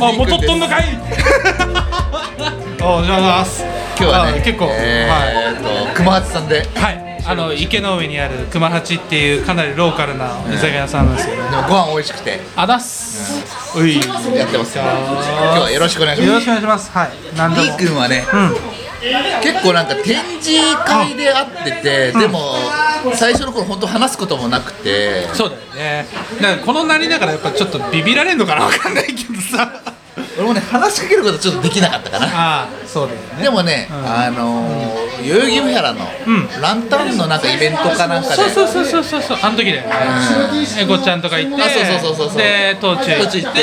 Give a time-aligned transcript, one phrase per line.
[0.00, 0.84] じゃあ今日はねあ元っとんののかい。
[2.82, 3.62] お邪魔します。
[3.62, 6.60] 今日はねあ結構、えーっと熊八さんで。
[6.60, 6.94] はい。
[6.94, 12.40] はいあの池の上にある熊八っていうかなりローカルな居酒屋さんなんですよね、でもご飯美味しくて。
[12.56, 13.96] あだっす、うい。
[13.96, 14.02] よ
[14.34, 14.84] やってますよ。
[14.84, 16.32] 今日はよろしくお願いします。
[16.32, 16.90] ろしくお願いします。
[16.90, 17.10] はい。
[17.36, 18.56] 何で D も君はねうん。
[19.42, 22.54] 結構なんか展示会で会っててでも
[23.14, 25.28] 最初の頃本当話すこともなくて。
[25.34, 26.06] そうだよね。
[26.40, 28.64] だからこのなりながらやっぱちょっとビビられんのかな？
[28.64, 29.82] わかんないけどさ。
[30.36, 32.26] 俺もね話しかけることちょっとできなかったかな。
[32.26, 33.42] ああそうだよね。
[33.42, 33.94] でもね、ん。
[33.94, 36.48] あのー、代々木上原のうん。
[36.60, 39.38] ランタンのなんかイベントかなんかで、そうそうそうそうそうそう。
[39.42, 39.90] あの時だよね。
[40.78, 41.62] えごっちゃんとか行って。
[41.62, 42.38] あそうそうそうそうそう。
[42.38, 43.60] で東中行途中行って。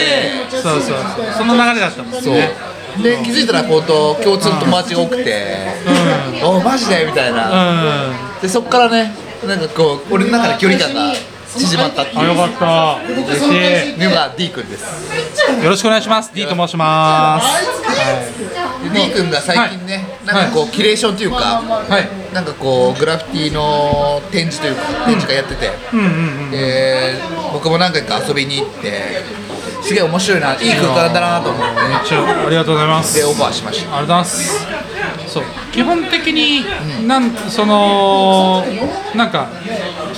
[0.50, 0.98] そうそう
[1.38, 2.22] その流れだったもんね。
[2.22, 3.04] そう。
[3.04, 5.68] で気づいたらこうと共通の友達が多くて
[6.44, 8.42] 「おマジで?」みたいな、うん。
[8.42, 9.14] でそっからね
[9.46, 11.14] なんかこう俺の中で距離感が
[11.48, 12.20] 縮まったっていう。
[12.20, 13.00] あよかった。
[13.06, 14.84] 嬉しいのが D 君です。
[15.64, 16.32] よろしくお願いします。
[16.34, 17.48] D と申します。
[18.84, 22.34] で D 君が最近ね、なんかこうキュレーションというか、はい。
[22.34, 26.10] なんかこうグラフィティの展示というか展示会やってて、うんうんう
[26.48, 27.16] んで
[27.54, 29.24] 僕も何回か遊びに行って
[29.82, 31.66] すげえ面白いないい空間だなと思って。
[31.80, 33.16] ありがとうございます。
[33.16, 33.98] でオファーしました。
[33.98, 34.97] ありがとうございます
[35.28, 35.44] そう。
[35.72, 36.66] 基本的に
[37.08, 38.64] なんその
[39.16, 39.50] なんか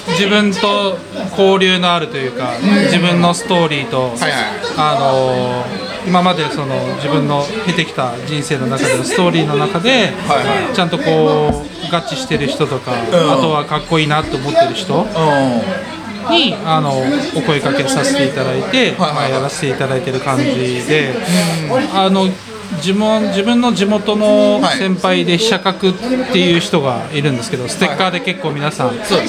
[0.08, 0.98] 自分と
[1.32, 2.52] 交流のあるというか、
[2.86, 4.32] 自分のストーリーと、はいはい。
[4.78, 5.66] あの
[6.08, 15.06] 今までその自分の経てきた人生の中での ストーリーの中で、はいはちゃんとこう合致してる人とか、あとはかっこいいなと思ってる人
[16.30, 16.94] うにあの
[17.36, 20.46] お声かけさせていただいて、まあ、やらせていただいてる感じ
[20.86, 21.14] で、
[21.94, 22.28] あの
[22.78, 24.78] 自分自分の地元のはい。
[24.78, 25.94] 先輩で飛車角っ
[26.32, 29.28] ていう人がいるんですけどステッカーで結構皆さん、そう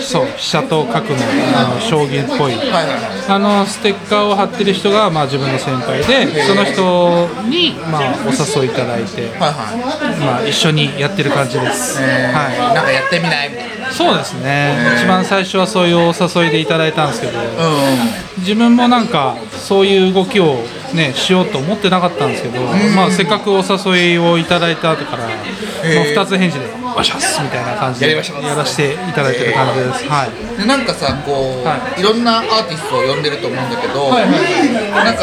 [0.00, 1.16] そう飛車と角の
[1.56, 2.54] あの将棋っぽい。
[2.54, 2.98] んはいはいはい。
[3.28, 10.20] あのステッカーを貼ってる人が、まあ、自分の先輩でその人に、まあ、お誘いいただいて、はいはい。
[10.20, 12.32] まあ、一緒にやってる感じです、えー。
[12.32, 13.90] はい、なんかやってみないみたいな。
[13.92, 17.42] そうですね、一番最初はそういうお誘いでいただいたんですけど、う
[18.38, 20.58] 自分もなんかそういう動きを、
[20.94, 22.62] ね、しようと思ってなかったんですけど、
[22.96, 25.34] まあ、せっかくお誘いをいただいた後から、もう
[25.84, 26.66] 2つ返事で
[26.98, 28.16] 「おっしゃっす」みたいな感じでや
[28.54, 30.08] らせていただいてる感じです。
[30.08, 30.30] はい。
[30.54, 32.02] んでなんかさこう、、はい。
[32.02, 35.04] ろんなアーティストを呼んでると思うんだけど、はいはい。
[35.04, 35.22] なんか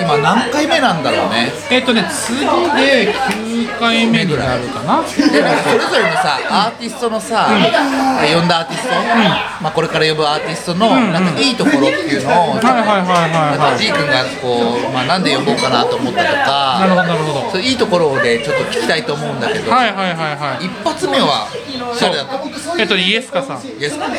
[0.00, 1.50] 今何回目なんだろうね？
[1.70, 5.02] えっ、とね次で9回目になるかな。
[5.02, 8.90] でもそれぞれのさアーティストのさ、呼んだアーティスト、
[9.62, 13.58] まあ、これから呼ぶアーティストのなんかいいところっていうのを、はいはいはいはいなん。
[13.58, 21.48] かはい G 君がこう、まあ、なんで呼ぼうかなと思ったとかなるほどなるほどそういいところでちょっと聞きたいと思うんだけど、はいはいはいはい一発目は
[22.00, 22.80] 誰だった？
[22.80, 23.58] えっとねイエスカさん。
[23.64, 24.12] イエスか、ん。
[24.12, 24.14] お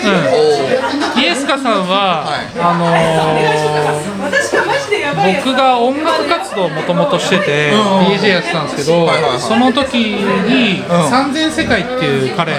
[1.20, 2.48] イエスカさんは、はい。
[2.60, 4.28] あのー
[5.44, 9.40] 僕が音楽活動をもともとしてて、DJ やってたんですけど、はいはいはい。
[9.40, 12.54] その時に、三千世界っていう彼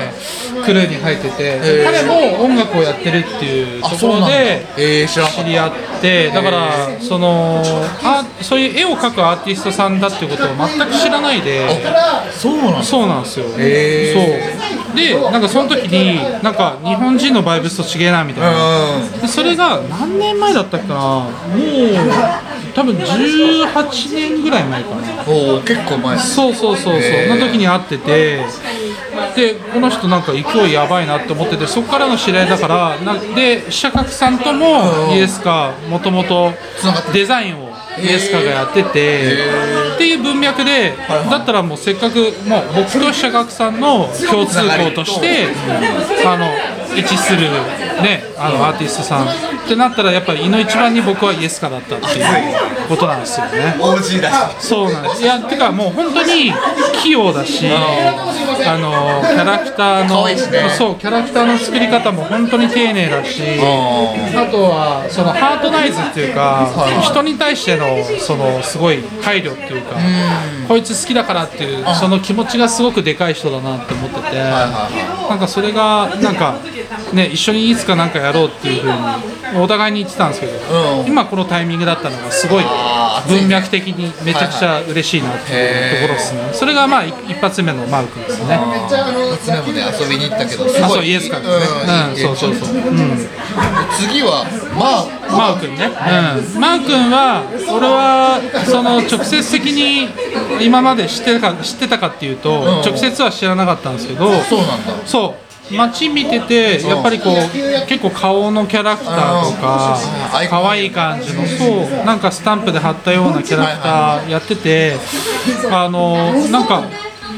[0.68, 1.84] クルーに入ってて、ー。
[1.84, 7.62] 彼も音楽をやってるっていうところでえー、知り合ってだからその
[8.04, 11.66] あそういう絵を描くアーティストさんだっていうことを全く知らないで。
[11.82, 12.82] たそうなんだ。
[12.82, 14.96] そうなんですよ、へそう。
[14.96, 20.94] でなんかその時になんか日本人のバイブスと違えなみたいな、うでそれが何年前だったっけな。
[20.94, 21.30] もう
[22.74, 25.24] 多分18年ぐらい前かな。
[25.26, 26.94] おお結構前そうそうそうそう。
[26.94, 27.34] へー。
[27.34, 28.44] の時に会ってて
[29.34, 35.16] でこの人なんか勢いやばいなって思っててそこからの知り合いだからなで飛車角さんともうん。
[35.16, 36.52] イエスカもともと
[37.12, 37.68] デザインを
[38.00, 39.38] イエスカがやってて
[39.94, 45.46] っていう文脈ではいだったらもうせっかくもう僕と飛車角さんの共通項として
[46.24, 46.46] あの
[46.96, 47.50] 一致する
[48.02, 49.26] ねあのアーティストさん。
[49.28, 53.76] ってなったらやっぱりいの一番に僕はイエスカだったっていうことなんですよね。
[53.78, 54.66] OG だし。
[54.66, 55.22] そうなんです。
[55.22, 56.52] いやてかもう本当に
[57.02, 60.26] 器用だしあのキャラクターの
[60.70, 63.42] そうキャラクターの作り方も本当に丁寧だし
[64.34, 66.66] あとはそのハートナイズっていうか
[67.02, 67.86] 人に対しての
[68.20, 69.96] そのすごい配慮っていうか
[70.66, 76.56] こいつ好きだからっていうその気持ちがすごくでかい人だなって思っててなんかそれがなんか
[77.12, 80.52] ね一緒にいつかなんかやろうっていうふうにお互いに言ってたんですけど
[81.00, 81.06] うん。
[81.06, 82.64] 今このタイミングだったのがすごい
[83.28, 86.50] 文脈的にめちゃくちゃ嬉しいなっていうところですね。
[86.52, 88.58] それがまあ一発目のマークですね。
[88.86, 90.82] 一つ目もね遊びに行ったけどすごい。
[90.82, 91.36] あそうイエスか。
[91.36, 92.76] らですねうんうんそうそうそう。
[92.76, 93.28] うん。
[93.98, 94.44] 次は
[94.78, 100.08] まあマー君ね、うん、マー君は俺はその直接的に
[100.64, 102.82] 今まで知ってたか知ってたかっていうと、ん。
[102.82, 105.06] 直接は知らなかったんですけどそうなんだ。
[105.06, 109.98] そう街見ててやっぱりこう結構顔のキャラクターとか
[110.42, 111.64] うん可愛い感じのそ
[112.02, 114.96] うなんかスタンプで貼ったようなキャラクターやってて
[115.70, 116.84] あのなんか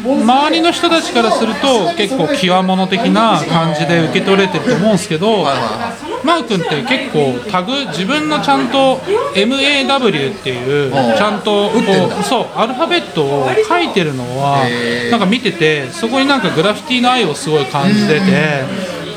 [0.05, 5.44] 周りの人たちからすると結構極物的な感じで受け取れてると思うんですけど
[6.25, 8.99] マー君って結構タグ自分のちゃんと
[9.35, 11.70] MAW っていううんちゃんとこ
[12.20, 14.67] うそうアルファベットを書いてるのは
[15.11, 18.64] なんか見ててそこになんかグラフィティの愛をすごい感じてて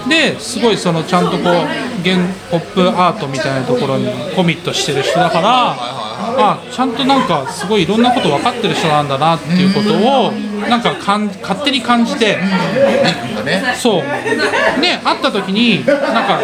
[0.09, 2.17] ですごいそのちゃんとこう原
[2.51, 5.75] ポップアートみたいなところにコミットしてる人だから
[6.17, 10.31] あちゃんとなんかすごいいろんなこと分かってる人なんだなっていうことを
[10.69, 12.37] なんかかん勝手に感じて。
[13.45, 13.63] ね。
[13.77, 14.01] そう。
[14.81, 16.39] で会った時になんか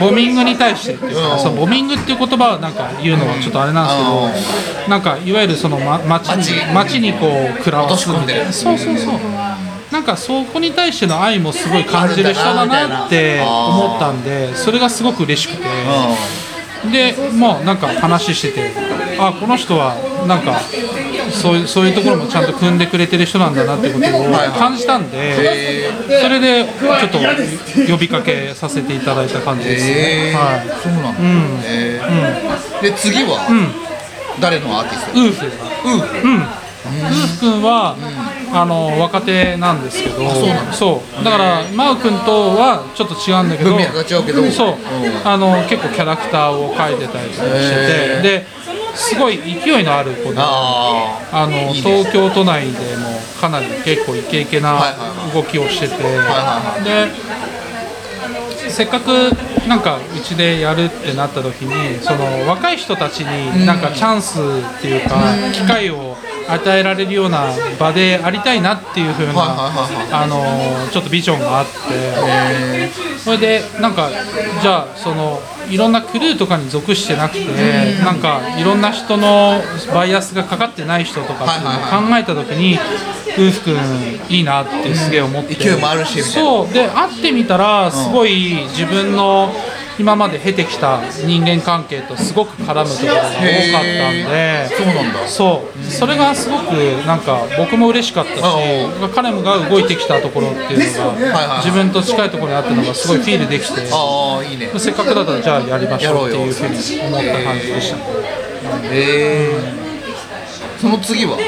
[0.00, 1.38] ボミングに対してっていうか、うん。
[1.38, 4.48] そのボミングっていう言葉をなんか言うのはちょっとあれなんです
[4.82, 8.52] けど、なんかいわゆるその、ま、街に街にこう食らわすみたいな。
[8.52, 9.14] そうそうそう。
[9.90, 15.64] なんかそこに対しての愛もすごい感じる人だなって思ったんでそれがすごく嬉しくて。
[16.92, 18.70] でまあなんか話してて
[19.28, 19.94] あこの人は
[20.26, 20.60] なんか
[21.30, 25.90] そういうそういうところもちゃんと組んでくれてる人なんだなっていうことを感じたんで
[26.20, 27.18] それでちょっと
[27.90, 30.38] 呼びかけさせていただいた感じですえね、ー。
[30.38, 31.18] はい、そうなんだ、
[31.66, 32.82] えー。
[32.82, 33.46] で次は、
[34.40, 35.20] 誰のアーティスト？
[35.20, 35.50] ウーフウー
[36.00, 36.28] フ。
[36.28, 37.96] うん、ウーフ君は、
[38.52, 40.30] あの若手なんですけど
[40.72, 41.30] そうだ。
[41.32, 43.70] からマウ君とはちょっと違うんだけど
[44.52, 45.26] そう、ん。
[45.26, 47.46] あの結構キャラクターを描いてたりして
[48.22, 48.46] てで
[48.94, 54.80] すごい勢いのある子でああの東京都内でもかなり結構イケイケな
[55.34, 57.10] 動きをしてて、はで
[58.70, 59.30] せっかく
[59.68, 65.16] なんかうちでやるってなった時にその若い人たちになんかチャンスっていうか
[65.52, 66.13] 機会を
[66.48, 69.32] 与えられるような場でありたいなっていう風な
[70.12, 70.42] あの
[70.90, 73.04] ちょっとビジョンがあって。
[73.24, 74.10] それでなんか
[74.60, 79.62] じゃあそのいろんなクルーとかに属してなくてなんかいろんな人の
[79.94, 82.78] バイアスがかかってない人とかっていうのを考えた時に
[83.32, 83.76] 夫婦君
[84.28, 85.54] いいなってすげえ思って。
[85.54, 86.50] 勢いもあるしみたいな。
[86.50, 86.72] そう。
[86.72, 89.50] で会ってみたらすごい自分の
[89.98, 95.84] 今まで経てきた人間関係とすごく絡むところが多かったんでそうなんだそう。
[95.84, 96.72] それがすごく
[97.06, 98.42] なんか僕も嬉しかったし
[99.14, 104.70] 彼もが動いてきたところっていうのが自分と近いところにあったのがすごいフィールできてああいいね。
[104.76, 107.96] せっかくだったらじゃあやりましょうっていうふうに思った感じでした
[108.90, 109.84] えー
[110.80, 111.38] その次は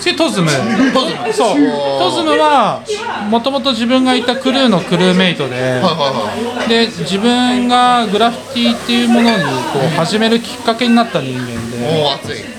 [0.00, 0.50] 次トズム。
[0.92, 1.56] トズムそう。
[1.98, 2.82] トズムは
[3.30, 6.68] もともと自分がいたクルーのクルーメイトではいはいはい。
[6.68, 12.56] で自分がグラフィティっていうものにこう始めるきっかけになった人間で。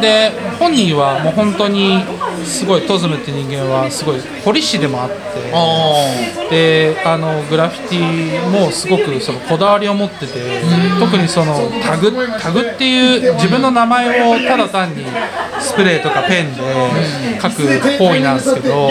[0.00, 2.02] で本人はもう本当に
[2.44, 5.16] すごいトズムって人間はすごい彫り師でもあって
[5.52, 10.60] あであのグラフィティもすごくそのこだわりを持ってて
[10.98, 15.04] 特にそのタグタグっていう自分の名前をただ単に
[15.60, 17.62] スプレーとかペンで書く
[17.98, 18.90] 行為なんですけど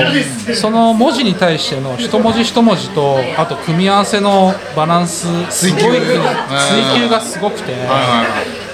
[0.56, 5.90] その文字に対しての一文字一文字とあと組み合わせのバランスすごい追
[6.96, 7.74] 求がすごくて。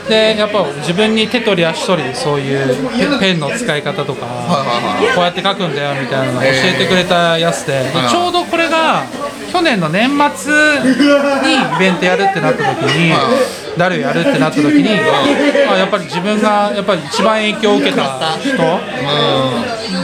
[0.08, 2.90] でやっぱ自分に手取り足取りそういう
[3.20, 4.26] ペペンの使い方とか
[5.16, 9.04] こうやって書くんだよみたいなのを教えてくれたやつででちょうどこれが
[9.52, 10.92] 去年の年末に
[11.76, 13.14] イベントやるってなった時に
[13.78, 14.90] 誰をやるってなった時に
[15.70, 18.58] あやっぱり自分がやっぱり一番影響を受けた人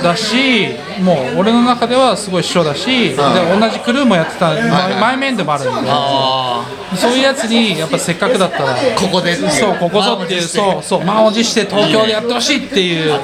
[0.04, 6.66] だしもう俺の中ではすごい師匠だしで同じクルーもやってた前前面でもあるんであ
[6.96, 13.20] そういうやつにやっぱせっかくだったらここでそうここぞっていうそうそう満を持して東京でやってほしいっていう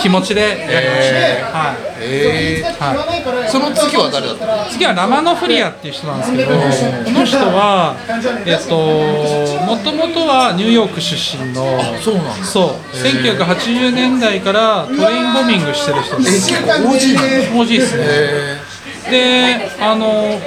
[0.00, 1.92] 気持ちでやりました、はい。
[2.04, 2.72] えー。
[2.72, 6.54] はその次は誰だった次はラマノフリアっていう人なんですけどこ
[7.10, 7.96] の人は
[8.44, 8.76] えっと
[9.66, 11.62] もともとはニューヨーク出身の
[12.00, 12.44] そうなんだ。
[12.44, 18.04] そう1980年代からトレインボミングしてる人でえす結構 OG なんだ OG ですね。
[18.06, 18.72] え
[19.10, 20.40] であの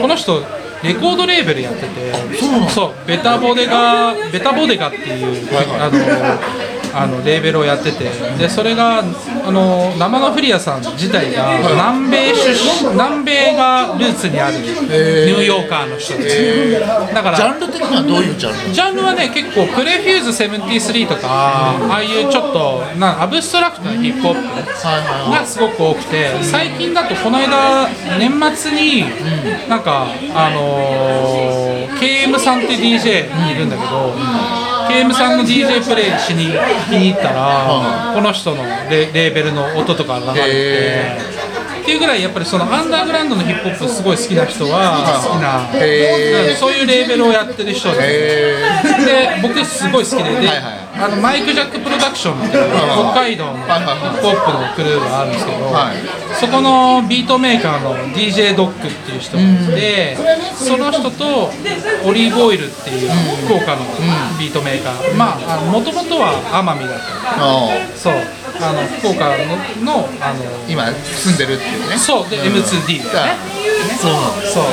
[0.00, 0.42] この人
[0.82, 2.12] レコードレーベルやってて
[2.68, 5.48] そうベタボデガベタボデガっていう、
[5.80, 5.98] あの
[6.94, 8.04] あのレーベルをやってて。
[8.38, 16.30] でそれがあの生のフリアさん自体が南米出身南米がルーツにあるニューヨーカーの人で。
[16.30, 16.80] す
[17.14, 29.04] だからージャンル的にはどういうジャンルジャンルはね結構 Prefuse 73とかああいうちょっとなアブストラクトなヒップホップがすごく多くて最近だとこの間年末に
[29.68, 34.14] なんかあのー KM さんって DJ いるんだけど
[34.88, 41.34] KM さんの DJ プレイしに聞きに行ったらこの人のレレーベルの音とか流れてて
[41.82, 48.56] っていうぐらいやっぱりそのアンダーグラウンドのヒップホップすごい好きな人は好きな、そういうレーベルをやってる人でへ
[49.04, 52.70] で僕すごい好きでで、はいはいあのマイク・ジャック・プロダクションっていう
[53.12, 55.96] 北海道のヒップホップのクルーがあるんですけど、はい。
[56.38, 60.16] そこのビートメーカーの DJ ドッグっていう人がいて、
[60.54, 61.50] その人と
[62.06, 63.10] オリーブオイルっていう
[63.44, 63.82] 福岡の
[64.38, 65.14] ビートメーカー。
[65.14, 67.04] まあもともとは奄美だった。
[67.38, 67.68] あ。
[67.96, 68.14] そう
[68.60, 71.98] あの福岡ののあの今住んでるっていうね。
[71.98, 73.38] そうで M2D だ よね。
[74.00, 74.12] そう
[74.46, 74.64] そう。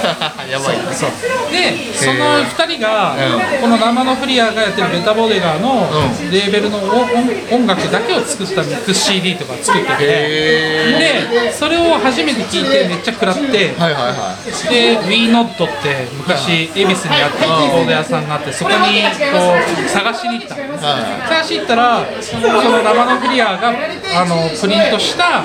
[0.49, 1.09] やばいなそう。
[1.51, 3.15] でその2人が
[3.59, 7.07] この生のフリアがやってるベタボデガーのうレーベルの音
[7.55, 9.95] 音楽だけを作ったミックス CD とか作ってて。
[9.99, 13.41] へでそれを初めて聞いてめっちゃ食らって。
[13.41, 14.35] ーはいはいは
[14.69, 14.69] い。
[14.69, 20.55] で WeNot って昔恵比寿にあったボード屋さんがあってそこにこう探しに行った。
[20.55, 23.70] は探しに行ったらその生のクリアが
[24.13, 25.43] あのプリントした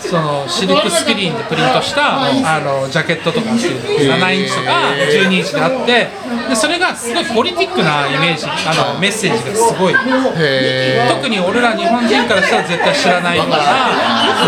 [0.00, 6.08] そのシルクスクリーンでプリントしたあのジャケットとかっていう7インチとか12インチであって
[6.48, 9.94] でそれがすごいポリティックなイメージあのメッセージがすごい。
[9.94, 13.58] へ特に俺ら日本人からしたら絶対知らないような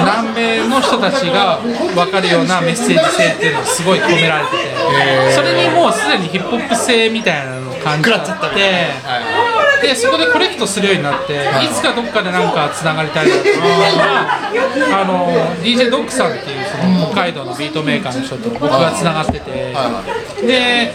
[0.00, 1.58] 南米の人たちが
[1.94, 9.49] 分かるようなメッセージ性っていうのがすごい込められててそれにもうすでにヒップホップ性みたいなのを感じちゃって
[9.82, 11.68] でそこでコレクトするようになってい。
[11.72, 13.52] つかどっかでなんかつながりたいなと思っ
[13.96, 15.32] たらあの
[15.62, 19.74] DJ ドックさんっていうその北海道のビートメーカーの人と僕がつながってて
[20.46, 20.92] で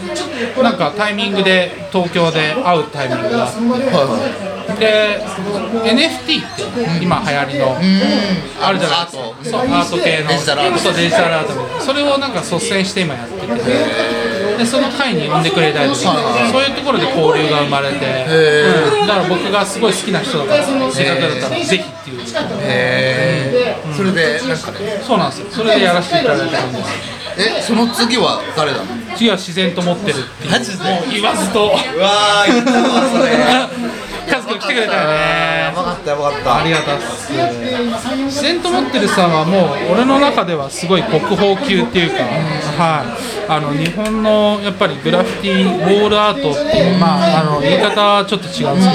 [0.61, 5.21] なんかタイミングで東京で会うタイミングがあってで
[5.83, 7.77] NFT って今流行りの
[8.61, 9.21] あるじゃないですか。
[9.21, 10.29] アートそうアート系の。
[10.29, 10.79] デジタルアート。
[10.79, 11.81] そうデジタルアートみたいな。
[11.81, 13.47] それをなんか率先して今やってて
[14.57, 16.01] でその会に呼んでくれたりとか
[16.51, 22.21] そういうところで交流が生まれて、うん、だから僕がすごい好きな人だからせっかくだったらぜひっていう。
[22.21, 22.23] い
[22.61, 23.93] へー。
[23.93, 25.01] それでなんかね。
[25.03, 25.47] そうなんですよ。
[25.51, 28.85] それでやらせていただいてるんですえその次は誰なの？
[29.17, 30.51] 次は自然と持ってるっていう。
[30.51, 30.83] マジで？
[30.83, 31.65] もう言わずと。
[31.65, 33.35] うわー言ったわそれ
[34.59, 35.15] カズ君来てくれたよね。
[35.65, 37.31] やばかったやばかったありがたっす。
[37.31, 43.35] 自然と持ってるさんはもう俺の中ではすごい国宝級っていうか、はい。
[43.47, 48.89] あの日本のやっぱりグラフィティウォールアートっていうまああの言い方はちょっと違うんです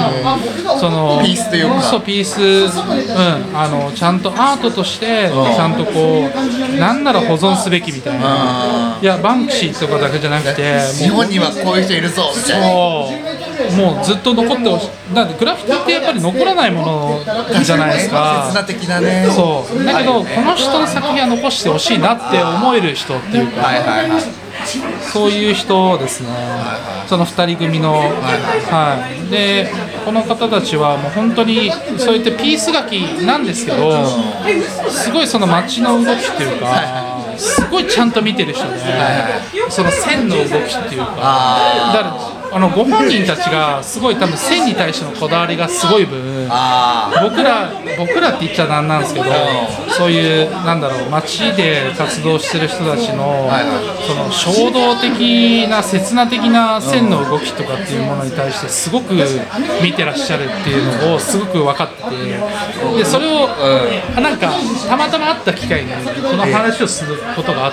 [0.57, 1.81] けどそのピースというか。
[1.81, 6.29] そうピースうんあのちゃんとアートとしてちゃんとこ
[6.75, 8.97] うなんなら保存すべきみたいな。
[9.01, 12.67] いやバンクシーとかだけじゃなくて日本にはこういう人いるぞみたいな。
[12.67, 13.30] そう
[13.75, 15.13] もうずっと残ってほしい。
[15.13, 18.49] だってグラフィティってやっぱり残らないものじゃないですか。
[18.51, 19.83] 刹那的なねそう。
[19.83, 24.21] だけどこの人の作品は残してほしいなって思える人っていうか、はいはいはい。
[25.11, 26.29] そういう人ですね、
[27.07, 29.71] その2人組の、はい、で
[30.05, 34.05] この方たちはもう本当にそういったピース書きなんですけど、
[34.89, 38.77] すごいその街の動きっていうか、すごいちゃんと見てる人で、
[39.69, 40.49] その線の動きっ
[40.89, 46.40] ていうか、あだからあのご本人たちがすごい多分線に対してのこだわりがすごい分。
[46.53, 49.25] あ僕ら僕らって言っちゃなんなんですけど
[49.97, 53.49] そういうなんだろう街で活動してる人たちの
[54.05, 59.13] その衝動的な刹那的な線の動きとかっていうものに対してすごく
[59.81, 63.47] 見てらっしゃるっていうのをすごく分かっててでそれを
[64.19, 64.51] なんか
[64.89, 65.91] たまたま会った機会に
[66.21, 67.71] この話をすることがあっ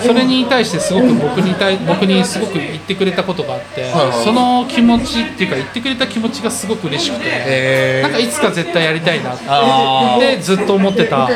[0.00, 3.92] てそれに対してすごく僕に対僕にすごく言ってくれたことがあって
[4.24, 7.73] その気持ちっていうか言ってくれた気持ちがすごく嬉しくて。
[7.74, 11.28] へなんかいつか絶対やりたいなあってずっと思ってた。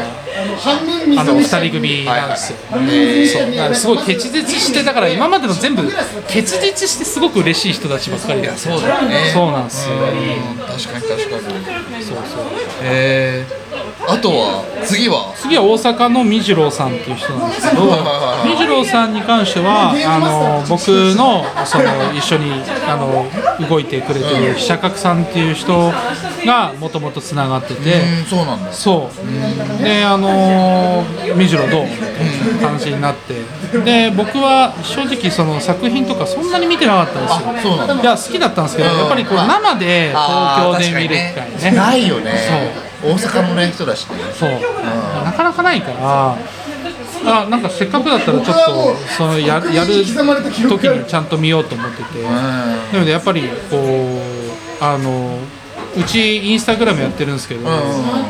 [1.17, 2.59] あの二人組なんですよ。
[2.71, 3.57] そう。
[3.57, 5.83] だからすごい結実してだから今までの全部
[6.29, 8.43] 結実してすごく嬉しい人たちばっかり。
[8.43, 9.31] でそうだよね。
[9.33, 9.97] そうなんですよ。
[9.97, 10.59] うん。
[10.59, 11.37] 確かに確か
[11.97, 12.05] に。
[12.05, 12.45] そうそう。
[12.83, 13.58] へえ
[14.09, 15.35] あとは次は？
[15.37, 22.53] 次は大阪のみじろうさんっていう人なんですけどはいはいはいみじろうさんに関してはあの僕のその一緒に
[22.89, 23.29] あの
[23.69, 25.93] 動いてくれてる飛車角さんっていう人
[26.47, 28.01] がもともとつながってて。
[28.01, 28.73] うんそうなんだ。
[28.73, 29.11] そ
[29.81, 29.83] う。
[29.83, 31.85] であのー、みじろどう？
[31.85, 33.43] みたいな感じになって。
[33.85, 37.75] で僕は正直その作品とかそんなに見てなかったんですよ。
[37.77, 38.03] そうなんだ。
[38.03, 41.77] いや好きだったんですけどやっぱりこう生で東京で見る機会ね。
[41.77, 44.17] ないよね大阪のね人だしね。
[44.35, 44.51] そう。
[45.25, 46.37] なかなかないから。
[47.25, 52.21] あなんかせっかくだったらちょっとそのややる時にちゃんと見ようと思ってて。
[52.21, 52.33] うん。
[52.33, 55.39] なのでやっぱりこうあの
[55.97, 57.69] うちインスタグラムやってるんですけど、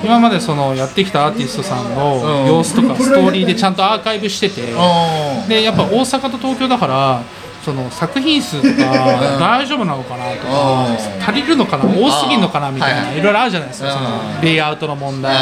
[0.03, 5.49] 今までそのやってきたアーティストさんの様子とかストーリーでちゃんとアーカイブしてて、うん。
[5.49, 7.23] でやっぱ大阪と東京だから
[7.65, 11.23] その作品数とか大丈夫なのかなとかうん。
[11.23, 13.23] 足りるのかな多すぎるのかなみたいない。
[13.23, 15.35] ろいろあるじゃないですかそのうんレイアウトの問題。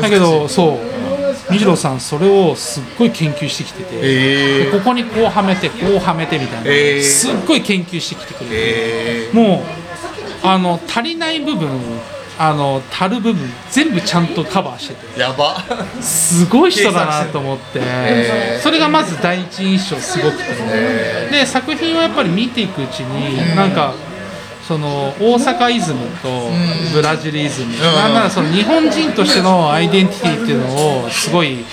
[0.00, 0.94] だけどそう。
[1.50, 9.62] ミジロさんそれをすっごい研究してきてて、ここにこうはめてこうはめてみたいな、すっごい研究してきてくれて、えも
[10.42, 11.68] うあの足りない部分
[12.36, 15.06] あの足る部分全部ちゃんとカバーしてて。
[15.16, 15.62] ー、やば。
[16.00, 18.62] すごい人だなと思って、へー。
[18.62, 20.44] それがまず第一印象すごくて、
[21.30, 23.94] で作品をやっぱり見ていくうちに、なんか
[24.66, 26.50] その大阪イズムと
[26.92, 31.64] ブラジルイズム、なんならその日本人としてのアイデンティティっていうのをすごい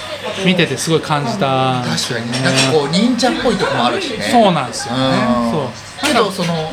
[0.46, 4.24] 見ててすごい感じた確かになんかこう忍者っぽいとこもあるしね。
[4.32, 5.00] そうなんですよね。
[5.46, 5.52] うん。
[5.52, 6.08] そう。
[6.08, 6.70] けどその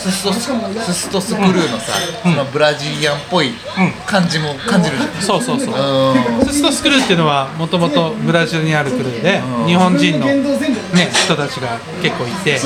[0.00, 1.92] スストスストスクルーのさ、
[2.22, 3.52] そのブラジリアンっぽい
[4.06, 10.42] 感じも感じるじゃんそうそうそううんスストスクルーっていうのはもともとブラジルにあるクルーで日本人の、ね、
[11.12, 12.58] 人たちが結構いて、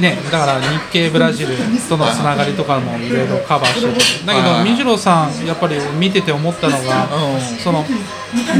[0.00, 1.56] ね、だから日系ブラジル
[1.88, 4.26] とのつながりとかもいろいろカバーしてて。
[4.26, 7.40] だけどはいミジロさんやっぱり見てて思ったのがうん。
[7.40, 7.84] その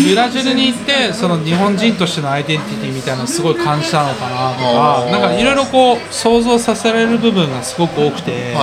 [0.09, 5.12] ブラジルに行ってその日本人としてのアイデンティティみたいなのすごい感じたのかなとかうん。
[5.12, 8.57] なんかいろいろこう想像させられる部分がすごく多くて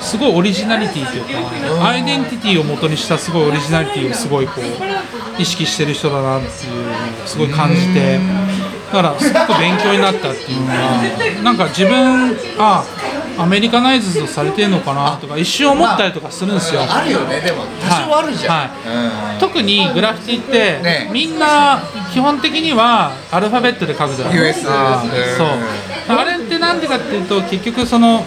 [0.00, 6.84] すごいオリジナリティというかアイデンティティを元にしたすごいオリジナリティをすごいこう意識してる人だなっていう
[7.18, 8.18] のをすごい感じて
[8.92, 12.84] だからすごく勉強になったっていうのがなんか自分あ
[13.38, 16.82] アメリカナイズドされてるのかなとか一瞬思ったりとかするんですよ。
[16.86, 17.40] あるよね。
[17.40, 19.40] でも多少あるじゃん、はい。
[19.40, 21.10] 特にグラフィティって、ね。
[21.12, 21.80] みんな
[22.12, 25.02] 基本的にはアルファベットで書くじゃないですか
[25.38, 25.48] そう。
[26.08, 28.24] あれってなんでかっていうと結局その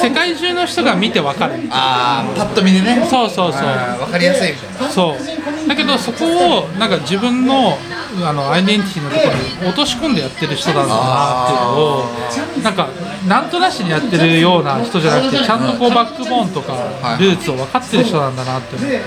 [0.00, 1.54] 世界中の人が見てわかる。
[1.70, 3.06] ああパッと見でね。
[3.10, 3.62] そうそうそう。
[3.62, 4.88] あーわかりやすいみたいな。
[4.88, 5.68] そう。
[5.68, 6.24] だけどそこ
[6.60, 7.76] をなんか自分の
[8.24, 12.88] あのアイデンティティのところに落とし込んでやってる人なんだなっていうのをなんか
[13.26, 17.22] なんとなしにやってるような人じゃなくてちゃんとこうバックボーンとかはい。
[17.22, 19.00] ルーツを分かってる人なんだなって思って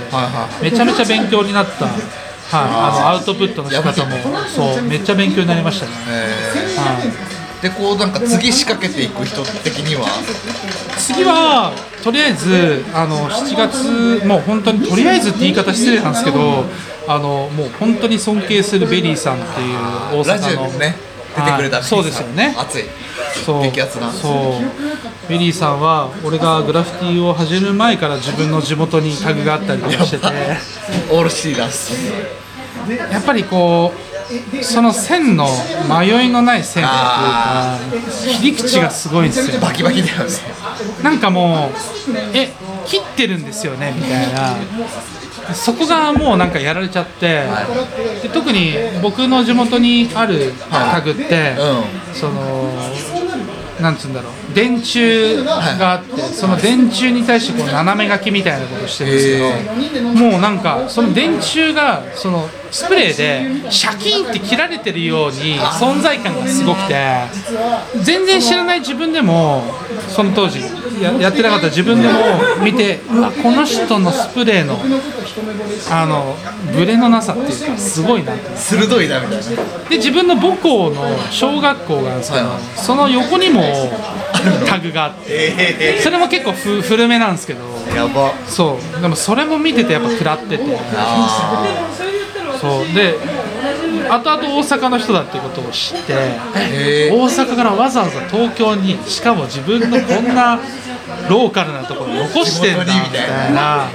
[0.63, 1.93] めちゃめちゃ勉強になった、はい、
[2.51, 4.11] あのアウトプットの仕方も
[4.47, 7.32] そうめっちゃ勉強になりましたね、えはい、ー、
[7.63, 10.05] でこうなんか次仕掛けていく人的には？
[10.97, 11.71] 次は
[12.03, 16.65] とりあえずあの7月もう本当にとりあえずって言い方失礼なんですけど
[17.07, 20.95] あのもう本当に尊敬するベリーさんっていう大ラジ阪のね
[21.35, 22.53] 出てくれたはいそうですよね。
[22.57, 22.83] 熱い
[23.45, 25.29] そう激アツなそう。
[25.29, 30.27] ベリーさんは俺がグラフィティを始める前から自分の地元にタグがあったりとかしてて。
[31.11, 31.93] オールシーラス
[32.89, 33.93] やっぱりこ
[34.59, 35.47] うその線の
[35.89, 37.79] 迷いのない線っていうか
[38.39, 39.59] 切り口がすごいんですよ。
[39.61, 40.29] バキバキだよね
[41.03, 41.71] なんかもう
[42.33, 42.51] え
[42.85, 44.55] 切ってるんですよねみたいな。
[45.53, 47.43] そこがもうなんかやられちゃって、
[48.21, 51.55] で特に僕の地元にあるタグって、
[52.11, 52.71] うその
[53.81, 63.15] なんつうんだろう電柱があって、その電柱に対してこう斜め書きみたいなことをしてるんですけど、もうなんかその電柱がそのスプレー
[63.63, 66.95] でシャキンって切られてるように存在感がすごくて
[68.01, 69.61] 全然知らない自分でも
[70.09, 70.59] その当時
[70.99, 72.13] ややってなかった自分でも
[72.63, 74.79] 見てうわこの人のスプレーの
[75.91, 76.35] あの
[76.75, 79.89] ブレのなさっていうかすごいなって鋭いなみたいな。
[79.89, 82.61] で自分の母校の小学校があるんですけど、はい。
[82.75, 83.61] その横にも
[84.65, 88.33] タグがあってえそれも結構ふ古めなんですけどー、やば。
[88.47, 89.01] そう。
[89.01, 90.63] でもそれも見ててやっぱ食らってて。
[90.95, 91.27] あ
[92.63, 92.93] そう。
[92.95, 93.15] で
[94.09, 100.59] 後々大阪の人だっていうことを知って大阪からわざわざ東京にしかも自分のこんな
[101.29, 103.87] ローカルなところに残してんだみたいたいな。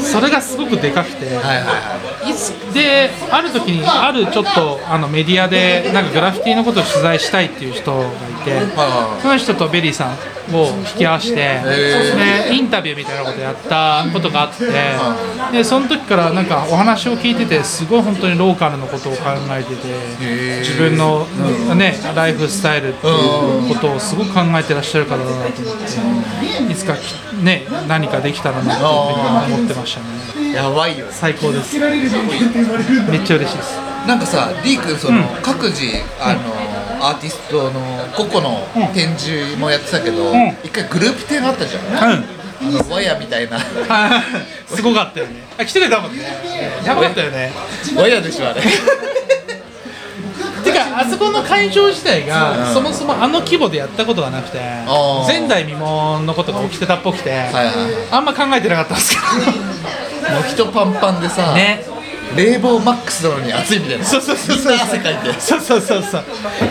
[0.00, 1.26] それがすごくでかくて。
[1.26, 2.34] ーはいはいはい。
[2.34, 8.10] つである時にあるちょっとあのメディアでなんかグラフィティのことを取材したいっていう人がい
[8.44, 10.16] てはその人とベリーさん
[10.54, 14.66] を引き合わせてでインタビューみたいなことやったことがあって
[15.56, 19.18] でその時からなんかお話を聞いててすごい本当にローカルのことを考
[19.50, 21.24] えてて自分の
[21.76, 23.10] ねライフスタイルってい
[23.66, 26.94] うことをすごく考えてらっしゃる方だなと思っていつか
[27.42, 30.52] ね何かできたらなと思ってましたね。
[30.54, 31.06] やばいよ。
[31.10, 31.76] 最高です
[33.10, 33.78] めっちゃ嬉しいです。
[34.06, 35.82] なんかさ D 君その、各自
[36.20, 36.40] あの、
[37.06, 37.80] アーティストの
[38.16, 40.48] 個々の展示もやってたけど、ん。
[40.62, 41.96] 一回グループ展あったじゃん、うん。
[41.96, 43.58] あのワヤみたいな。
[44.68, 45.42] すごかったよね。
[45.58, 46.22] あ来てくれたもんね。
[46.84, 47.52] やばかったよね。
[47.96, 48.60] ワヤでしょあれ。
[48.62, 48.68] て
[50.72, 55.26] かあそこの会場自体が、そもそもあの規模でやったことがなくてー。
[55.26, 57.74] 前代未聞のことが起きてたっぽくて、はいはいはい。
[58.10, 61.93] あんま考えてなかったんですけもう人パンパンでさ、どね
[62.36, 64.04] 冷房マックスなのに暑いみたいな。
[64.04, 64.74] そうそうそうそう。
[64.74, 65.40] 汗かいて。
[65.40, 66.24] そうそうそうそう。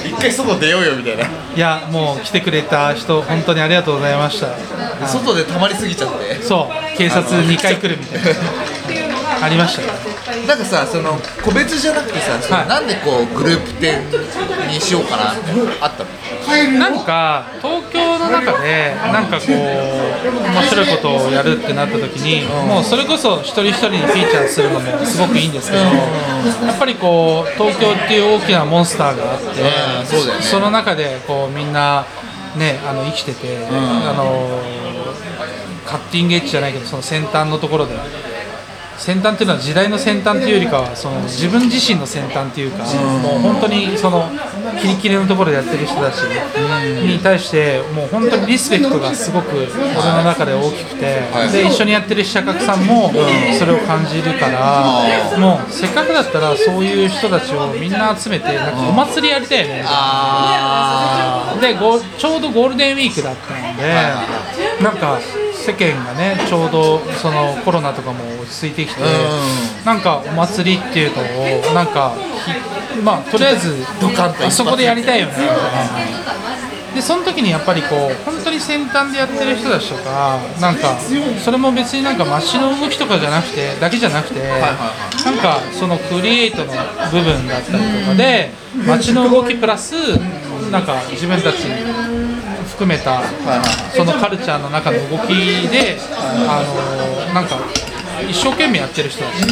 [0.05, 1.25] 一回外出ようよみたいな。
[1.25, 1.27] い
[1.59, 5.07] やもう来てくれた人本当にありがとうございました。
[5.07, 6.41] 外で溜まりすぎちゃって。
[6.41, 9.45] そう警察2回来るみたいな。
[9.45, 9.81] ありました。
[9.81, 9.87] ね
[10.47, 12.67] なんかさその個別じゃなくてさ、はい。
[12.67, 14.01] なんでこうグループ展
[14.67, 15.41] にしようかなって
[15.79, 16.09] あったの？
[16.79, 32.05] なんか東京の中でなんかこう面白いことをやるってなった時に、もうそれこそ一人一人にフィーチャーするのもすごくいいんですけど、やっぱりこう東京っていう大きなモンスターがあって、その中でこうみんな
[32.57, 34.61] ねあの生きてて、あの
[35.85, 37.95] カッティングエッジじゃないけどその先端のところで
[38.97, 44.29] 先端っていうのは時代の先端というよりかはその自分自身の先端っていうか、もう本当にその
[44.81, 51.51] キリキリのところでやってる人たちに対してもう本当にリスペクトがすごく俺の中で大きくて、はい。
[51.51, 53.11] で一緒にやってる試写客さんも
[53.57, 59.91] それを感じるから、もうせっかくだったらそういう人たちをみんな集めてなんかお祭りやりたいよねみたいな。
[59.91, 65.19] あでごちょうどゴールデンウィークだったんで、なんか
[65.53, 69.01] 世間がねちょうどそのコロナとかも落ち着いてきて、
[69.85, 72.13] なんかお祭りっていうのをなんか
[72.93, 73.73] ひまあとりあえず
[74.45, 75.33] あそこでやりたいよね。
[75.33, 75.47] みたい
[76.11, 76.73] な。
[76.93, 80.95] でその時にやっぱりこう本当に先端でやってる人たちとかなんか
[81.43, 86.65] それも別になんか街の動きとかじゃなくてだけじゃなくてなんかそのクリエイトの
[87.11, 88.51] 部分だったりとかで
[88.85, 89.95] 街の動きプラス
[90.71, 91.65] なんか自分たち
[92.73, 93.23] 含めた
[93.95, 95.33] そのカルチャーの中の動き
[95.69, 95.97] で
[96.47, 96.63] あ
[97.27, 97.57] のなんか
[98.29, 99.43] 一生懸命やってる人たち。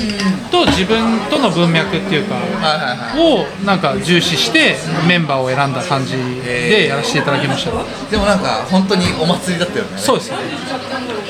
[0.52, 2.36] と自分との文脈っていうか
[3.18, 4.76] をなんか重視して
[5.08, 7.72] メンバーを選んだ感じでやらせていただきました、
[8.10, 9.98] でもなんか本当にお祭りだったよね。
[9.98, 10.38] そうですね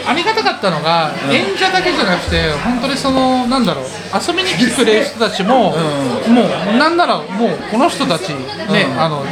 [0.05, 3.85] ありがたかったのが、演者だけじゃなくて本当にそのなんだろう
[4.15, 5.75] 遊びに来てくれる人たちも、も
[6.73, 9.23] うなんならもうこの人たちね、あの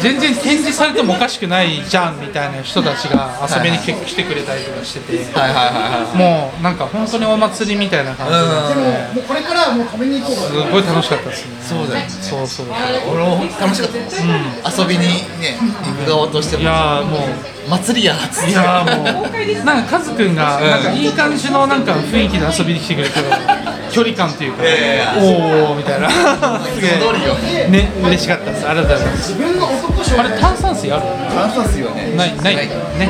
[0.00, 6.16] 全然展示されてもおかしくないじゃんみたいな人たちが遊びに来来てくれたりとかしてて、はいはいはいはい。
[6.16, 8.40] もうなんか本当にお祭りみたいな感じで、
[9.14, 11.56] もうこれからはもう止めに行こうすごい楽しかったですね。
[11.62, 12.10] そうだよね。
[12.10, 12.66] そうそう
[13.12, 14.08] 俺も楽しかったもん、
[14.80, 15.02] 遊びに
[15.40, 16.62] ね行く側としても。
[16.62, 20.34] いやーもう祭りやっつっていやーもうなんかカズくん。
[20.34, 23.14] がなんかいい感じのなんか雰囲気で遊びに来てくれて
[23.92, 25.14] 距離感っていうかいやいや
[25.68, 26.08] おおみたいな。
[26.64, 28.68] すげえね嬉しかったです。
[28.68, 29.32] ありがとうございます。
[29.34, 31.02] 自分の男賞あれ炭酸水ある？
[31.34, 32.56] 炭酸水はねないない？
[32.56, 32.66] ない。
[32.66, 33.08] ね